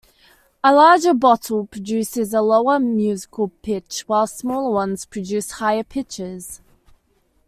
A 0.63 0.73
larger 0.73 1.13
bottle 1.13 1.67
produces 1.67 2.33
a 2.33 2.41
lower 2.41 2.79
musical 2.79 3.49
pitch 3.61 4.05
while 4.07 4.25
smaller 4.25 4.71
ones 4.73 5.05
produce 5.05 5.51
higher 5.51 5.83
pitches. 5.83 6.59